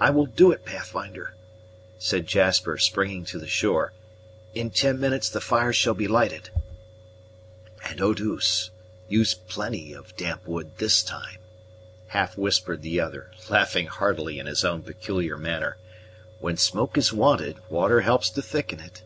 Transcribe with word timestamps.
"I 0.00 0.10
will 0.10 0.26
do 0.26 0.50
it, 0.50 0.64
Pathfinder," 0.64 1.36
said 2.00 2.26
Jasper, 2.26 2.76
springing 2.78 3.24
to 3.26 3.38
the 3.38 3.46
shore. 3.46 3.92
"In 4.54 4.70
ten 4.70 4.98
minutes 4.98 5.28
the 5.28 5.40
fire 5.40 5.72
shall 5.72 5.94
be 5.94 6.08
lighted." 6.08 6.50
"And, 7.88 8.00
Eau 8.00 8.12
douce, 8.12 8.70
use 9.08 9.34
plenty 9.34 9.92
of 9.92 10.16
damp 10.16 10.48
wood 10.48 10.78
this 10.78 11.04
time," 11.04 11.38
half 12.08 12.36
whispered 12.36 12.82
the 12.82 12.98
other, 12.98 13.30
laughing 13.48 13.86
heartily, 13.86 14.40
in 14.40 14.46
his 14.46 14.64
own 14.64 14.82
peculiar 14.82 15.38
manner; 15.38 15.76
"when 16.40 16.56
smoke 16.56 16.98
is 16.98 17.12
wanted, 17.12 17.56
water 17.70 18.00
helps 18.00 18.30
to 18.30 18.42
thicken 18.42 18.80
it." 18.80 19.02